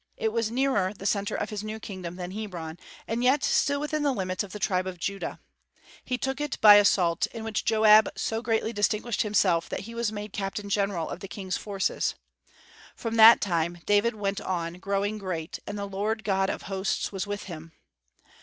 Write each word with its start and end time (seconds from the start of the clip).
It 0.17 0.33
was 0.33 0.49
nearer 0.49 0.93
the 0.95 1.05
centre 1.05 1.35
of 1.35 1.51
his 1.51 1.63
new 1.63 1.79
kingdom 1.79 2.15
than 2.15 2.31
Hebron, 2.31 2.79
and 3.07 3.23
yet 3.23 3.43
still 3.43 3.79
within 3.79 4.01
the 4.01 4.11
limits 4.11 4.43
of 4.43 4.51
the 4.51 4.57
tribe 4.57 4.87
of 4.87 4.97
Judah, 4.97 5.39
He 6.03 6.17
took 6.17 6.41
it 6.41 6.59
by 6.59 6.77
assault, 6.77 7.27
in 7.27 7.43
which 7.43 7.65
Joab 7.65 8.09
so 8.15 8.41
greatly 8.41 8.73
distinguished 8.73 9.21
himself 9.21 9.69
that 9.69 9.81
he 9.81 9.93
was 9.93 10.11
made 10.11 10.33
captain 10.33 10.71
general 10.71 11.07
of 11.07 11.19
the 11.19 11.27
King's 11.27 11.55
forces. 11.57 12.15
From 12.95 13.13
that 13.17 13.41
time 13.41 13.77
"David 13.85 14.15
went 14.15 14.41
on 14.41 14.79
growing 14.79 15.19
great, 15.19 15.59
and 15.67 15.77
the 15.77 15.85
Lord 15.85 16.23
God 16.23 16.49
of 16.49 16.63
Hosts 16.63 17.11
was 17.11 17.27
with 17.27 17.43
him." 17.43 17.71